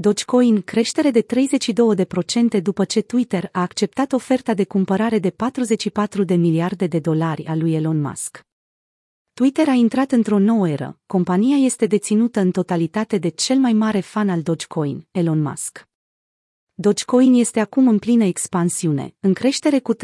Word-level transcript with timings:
Dogecoin 0.00 0.62
creștere 0.62 1.10
de 1.10 1.26
32% 2.58 2.62
după 2.62 2.84
ce 2.84 3.00
Twitter 3.00 3.48
a 3.52 3.60
acceptat 3.60 4.12
oferta 4.12 4.54
de 4.54 4.64
cumpărare 4.64 5.18
de 5.18 5.30
44 5.30 6.24
de 6.24 6.34
miliarde 6.34 6.86
de 6.86 6.98
dolari 6.98 7.46
a 7.46 7.54
lui 7.54 7.74
Elon 7.74 8.00
Musk. 8.00 8.46
Twitter 9.32 9.68
a 9.68 9.72
intrat 9.72 10.12
într-o 10.12 10.38
nouă 10.38 10.68
eră. 10.68 11.00
Compania 11.06 11.56
este 11.56 11.86
deținută 11.86 12.40
în 12.40 12.50
totalitate 12.50 13.18
de 13.18 13.28
cel 13.28 13.56
mai 13.56 13.72
mare 13.72 14.00
fan 14.00 14.28
al 14.28 14.42
Dogecoin, 14.42 15.06
Elon 15.10 15.42
Musk. 15.42 15.88
Dogecoin 16.74 17.34
este 17.34 17.60
acum 17.60 17.88
în 17.88 17.98
plină 17.98 18.24
expansiune, 18.24 19.14
în 19.20 19.32
creștere 19.32 19.78
cu 19.78 19.94
32% 19.94 19.98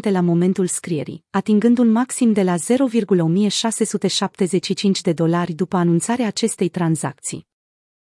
la 0.00 0.20
momentul 0.20 0.66
scrierii, 0.66 1.24
atingând 1.30 1.78
un 1.78 1.90
maxim 1.90 2.32
de 2.32 2.42
la 2.42 2.54
0,1675 2.56 2.60
de 5.02 5.12
dolari 5.12 5.52
după 5.52 5.76
anunțarea 5.76 6.26
acestei 6.26 6.68
tranzacții. 6.68 7.46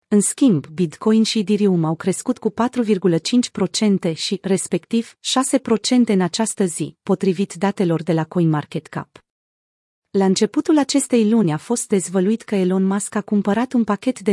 În 0.08 0.20
schimb, 0.20 0.66
Bitcoin 0.66 1.22
și 1.22 1.38
Ethereum 1.38 1.84
au 1.84 1.94
crescut 1.94 2.38
cu 2.38 2.54
4,5% 4.10 4.14
și, 4.14 4.38
respectiv, 4.42 5.12
6% 5.12 5.16
în 6.06 6.20
această 6.20 6.64
zi, 6.64 6.96
potrivit 7.02 7.54
datelor 7.54 8.02
de 8.02 8.12
la 8.12 8.24
CoinMarketCap. 8.24 9.24
La 10.10 10.24
începutul 10.24 10.78
acestei 10.78 11.30
luni 11.30 11.52
a 11.52 11.56
fost 11.56 11.88
dezvăluit 11.88 12.42
că 12.42 12.54
Elon 12.54 12.84
Musk 12.84 13.14
a 13.14 13.20
cumpărat 13.20 13.72
un 13.72 13.84
pachet 13.84 14.20
de 14.20 14.32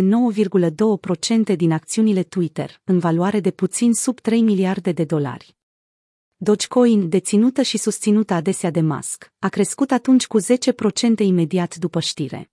9,2% 1.52 1.56
din 1.56 1.72
acțiunile 1.72 2.24
Twitter, 2.24 2.82
în 2.84 3.00
valoare 3.00 3.40
de 3.40 3.52
puțin 3.52 3.94
sub 3.94 4.20
3 4.20 4.42
miliarde 4.42 4.92
de 4.92 5.04
dolari. 5.04 5.56
Dogecoin, 6.36 7.10
deținută 7.10 7.62
și 7.62 7.78
susținută 7.78 8.34
adesea 8.34 8.72
de 8.72 8.82
Musk, 8.82 9.34
a 9.40 9.50
crescut 9.50 9.92
atunci 9.92 10.28
cu 10.28 10.42
10% 10.42 10.46
imediat 11.18 11.76
după 11.76 12.00
știre. 12.00 12.53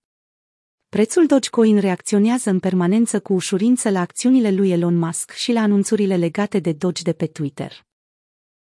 Prețul 0.96 1.26
Dogecoin 1.26 1.78
reacționează 1.78 2.50
în 2.50 2.58
permanență 2.58 3.20
cu 3.20 3.32
ușurință 3.32 3.90
la 3.90 4.00
acțiunile 4.00 4.50
lui 4.50 4.70
Elon 4.70 4.98
Musk 4.98 5.30
și 5.30 5.52
la 5.52 5.60
anunțurile 5.60 6.16
legate 6.16 6.58
de 6.58 6.72
Doge 6.72 7.02
de 7.02 7.12
pe 7.12 7.26
Twitter. 7.26 7.86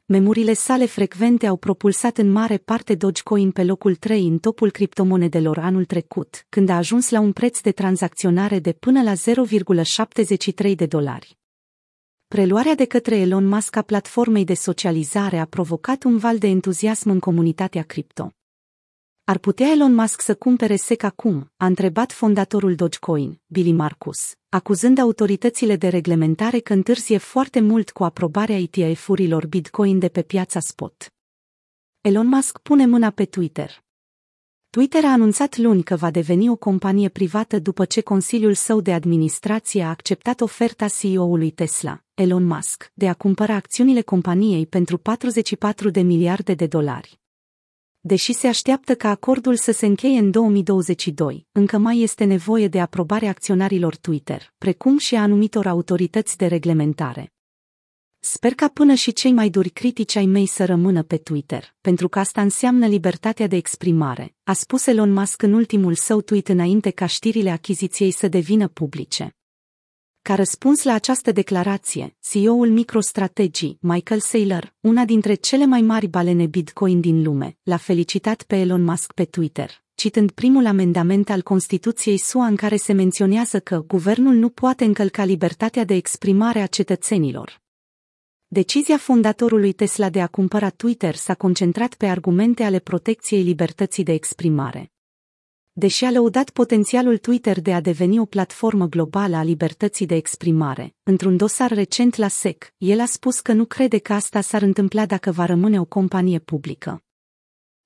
Memurile 0.07 0.53
sale 0.53 0.87
frecvente 0.87 1.47
au 1.47 1.57
propulsat 1.57 2.19
în 2.19 2.31
mare 2.31 2.57
parte 2.57 2.95
Dogecoin 2.95 3.51
pe 3.51 3.65
locul 3.65 3.95
3 3.95 4.27
în 4.27 4.39
topul 4.39 4.71
criptomonedelor 4.71 5.59
anul 5.59 5.85
trecut, 5.85 6.47
când 6.49 6.69
a 6.69 6.77
ajuns 6.77 7.11
la 7.11 7.21
un 7.21 7.33
preț 7.33 7.61
de 7.61 7.73
tranzacționare 7.73 8.59
de 8.59 8.73
până 8.73 9.03
la 9.03 9.13
0,73 9.13 10.75
de 10.75 10.87
dolari. 10.87 11.39
Preluarea 12.27 12.75
de 12.75 12.85
către 12.85 13.17
Elon 13.17 13.47
Musk 13.47 13.77
a 13.77 13.83
platformei 13.83 14.45
de 14.45 14.55
socializare 14.55 15.39
a 15.39 15.45
provocat 15.45 16.03
un 16.03 16.17
val 16.17 16.39
de 16.39 16.47
entuziasm 16.47 17.11
în 17.11 17.19
comunitatea 17.19 17.83
cripto. 17.83 18.33
Ar 19.29 19.39
putea 19.39 19.67
Elon 19.67 19.95
Musk 19.95 20.21
să 20.21 20.35
cumpere 20.35 20.77
SEC 20.77 21.03
acum? 21.03 21.53
a 21.57 21.67
întrebat 21.67 22.13
fondatorul 22.13 22.75
Dogecoin, 22.75 23.41
Billy 23.47 23.73
Marcus, 23.73 24.35
acuzând 24.49 24.99
autoritățile 24.99 25.77
de 25.77 25.89
reglementare 25.89 26.59
că 26.59 26.73
întârzie 26.73 27.19
foarte 27.19 27.61
mult 27.61 27.91
cu 27.91 28.05
aprobarea 28.05 28.59
ETF-urilor 28.59 29.47
Bitcoin 29.47 29.99
de 29.99 30.09
pe 30.09 30.23
piața 30.23 30.61
spot. 30.61 31.15
Elon 32.01 32.27
Musk 32.27 32.59
pune 32.59 32.87
mâna 32.87 33.11
pe 33.11 33.25
Twitter. 33.25 33.85
Twitter 34.71 35.05
a 35.05 35.13
anunțat 35.13 35.57
luni 35.57 35.83
că 35.83 35.97
va 35.97 36.11
deveni 36.11 36.49
o 36.49 36.57
companie 36.57 37.09
privată 37.09 37.59
după 37.59 37.85
ce 37.85 38.01
Consiliul 38.01 38.55
său 38.55 38.81
de 38.81 38.93
administrație 38.93 39.83
a 39.83 39.89
acceptat 39.89 40.41
oferta 40.41 40.87
CEO-ului 40.89 41.51
Tesla, 41.51 42.05
Elon 42.15 42.45
Musk, 42.45 42.91
de 42.95 43.09
a 43.09 43.15
cumpăra 43.15 43.55
acțiunile 43.55 44.01
companiei 44.01 44.67
pentru 44.67 44.99
44 44.99 45.91
de 45.91 46.01
miliarde 46.01 46.55
de 46.55 46.67
dolari. 46.67 47.19
Deși 48.09 48.33
se 48.33 48.47
așteaptă 48.47 48.95
ca 48.95 49.09
acordul 49.09 49.57
să 49.57 49.73
se 49.73 49.87
încheie 49.87 50.19
în 50.19 50.31
2022, 50.31 51.47
încă 51.53 51.79
mai 51.79 52.01
este 52.01 52.25
nevoie 52.25 52.69
de 52.69 52.81
aprobarea 52.81 53.29
acționarilor 53.29 53.97
Twitter, 53.97 54.53
precum 54.59 54.99
și 54.99 55.15
a 55.15 55.23
anumitor 55.23 55.67
autorități 55.67 56.37
de 56.37 56.47
reglementare. 56.47 57.33
Sper 58.19 58.55
ca 58.55 58.69
până 58.69 58.95
și 58.95 59.13
cei 59.13 59.33
mai 59.33 59.49
duri 59.49 59.69
critici 59.69 60.17
ai 60.17 60.27
mei 60.27 60.47
să 60.47 60.65
rămână 60.65 61.03
pe 61.03 61.17
Twitter, 61.17 61.75
pentru 61.81 62.09
că 62.09 62.19
asta 62.19 62.41
înseamnă 62.41 62.87
libertatea 62.87 63.47
de 63.47 63.57
exprimare, 63.57 64.35
a 64.45 64.53
spus 64.53 64.87
Elon 64.87 65.13
Musk 65.13 65.43
în 65.43 65.53
ultimul 65.53 65.95
său 65.95 66.21
tweet 66.21 66.49
înainte 66.49 66.91
ca 66.91 67.07
știrile 67.07 67.51
achiziției 67.51 68.11
să 68.11 68.29
devină 68.29 68.69
publice. 68.69 69.38
Ca 70.29 70.35
răspuns 70.35 70.83
la 70.83 70.93
această 70.93 71.33
declarație, 71.33 72.17
CEO-ul 72.21 72.69
MicroStrategy, 72.69 73.77
Michael 73.81 74.21
Saylor, 74.21 74.75
una 74.81 75.05
dintre 75.05 75.35
cele 75.35 75.67
mai 75.67 75.81
mari 75.81 76.07
balene 76.07 76.47
Bitcoin 76.47 77.01
din 77.01 77.23
lume, 77.23 77.57
l-a 77.63 77.77
felicitat 77.77 78.43
pe 78.43 78.57
Elon 78.57 78.83
Musk 78.83 79.13
pe 79.13 79.25
Twitter, 79.25 79.83
citând 79.95 80.31
primul 80.31 80.67
amendament 80.67 81.31
al 81.31 81.43
Constituției 81.43 82.19
SUA 82.19 82.47
în 82.47 82.57
care 82.57 82.77
se 82.77 82.93
menționează 82.93 83.61
că 83.61 83.85
guvernul 83.87 84.35
nu 84.35 84.49
poate 84.49 84.85
încălca 84.85 85.25
libertatea 85.25 85.85
de 85.85 85.95
exprimare 85.95 86.61
a 86.61 86.67
cetățenilor. 86.67 87.61
Decizia 88.47 88.97
fondatorului 88.97 89.73
Tesla 89.73 90.11
de 90.11 90.21
a 90.21 90.27
cumpăra 90.27 90.71
Twitter 90.71 91.15
s-a 91.15 91.35
concentrat 91.35 91.95
pe 91.95 92.07
argumente 92.07 92.63
ale 92.63 92.79
protecției 92.79 93.43
libertății 93.43 94.05
de 94.05 94.13
exprimare. 94.13 94.93
Deși 95.79 96.05
a 96.05 96.11
lăudat 96.11 96.51
potențialul 96.51 97.19
Twitter 97.19 97.61
de 97.61 97.75
a 97.75 97.81
deveni 97.81 98.19
o 98.19 98.25
platformă 98.25 98.87
globală 98.87 99.37
a 99.37 99.43
libertății 99.43 100.07
de 100.07 100.15
exprimare, 100.15 100.95
într-un 101.03 101.37
dosar 101.37 101.71
recent 101.71 102.15
la 102.17 102.29
SEC, 102.29 102.75
el 102.77 103.01
a 103.01 103.07
spus 103.07 103.41
că 103.41 103.53
nu 103.53 103.65
crede 103.65 103.99
că 103.99 104.13
asta 104.13 104.41
s-ar 104.41 104.63
întâmpla 104.63 105.07
dacă 105.07 105.31
va 105.31 105.45
rămâne 105.45 105.81
o 105.81 105.85
companie 105.85 106.39
publică. 106.39 107.03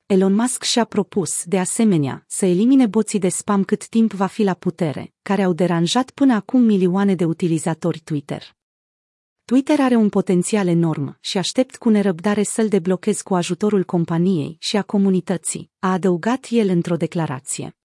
Elon 0.07 0.35
Musk 0.35 0.63
și-a 0.63 0.85
propus, 0.85 1.45
de 1.45 1.59
asemenea, 1.59 2.25
să 2.29 2.47
elimine 2.47 2.87
boții 2.87 3.19
de 3.19 3.29
spam 3.29 3.65
cât 3.65 3.89
timp 3.89 4.13
va 4.13 4.27
fi 4.27 4.43
la 4.43 4.55
putere, 4.55 5.13
care 5.23 5.43
au 5.43 5.53
deranjat 5.53 6.11
până 6.11 6.35
acum 6.35 6.61
milioane 6.61 7.15
de 7.15 7.25
utilizatori 7.25 8.01
Twitter. 8.05 8.57
Twitter 9.45 9.81
are 9.81 9.95
un 9.95 10.09
potențial 10.09 10.67
enorm 10.67 11.17
și 11.21 11.39
aștept 11.39 11.77
cu 11.77 11.89
nerăbdare 11.89 12.43
să-l 12.43 12.69
deblochez 12.69 13.21
cu 13.21 13.35
ajutorul 13.35 13.85
companiei 13.85 14.57
și 14.61 14.77
a 14.77 14.83
comunității, 14.83 15.71
a 15.79 15.93
adăugat 15.93 16.47
el 16.51 16.69
într-o 16.69 16.97
declarație. 16.97 17.77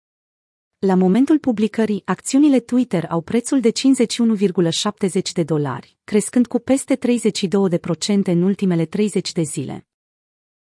La 0.79 0.95
momentul 0.95 1.39
publicării, 1.39 2.01
acțiunile 2.05 2.59
Twitter 2.59 3.05
au 3.09 3.21
prețul 3.21 3.59
de 3.59 3.71
51,70 3.71 5.21
de 5.33 5.43
dolari, 5.43 5.97
crescând 6.03 6.47
cu 6.47 6.59
peste 6.59 6.97
32% 6.97 6.99
în 8.23 8.41
ultimele 8.41 8.85
30 8.85 9.31
de 9.31 9.41
zile. 9.41 9.86